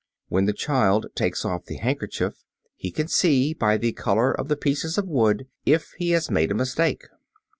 When 0.29 0.45
the 0.45 0.53
child 0.53 1.05
takes 1.13 1.45
off 1.45 1.65
the 1.65 1.75
handkerchief, 1.77 2.33
he 2.75 2.89
can 2.89 3.07
see 3.07 3.53
by 3.53 3.77
the 3.77 3.91
color 3.91 4.31
of 4.31 4.47
the 4.47 4.57
pieces 4.57 4.97
of 4.97 5.07
wood 5.07 5.45
if 5.63 5.91
he 5.99 6.09
has 6.09 6.31
made 6.31 6.49
a 6.49 6.55
mistake. 6.55 7.03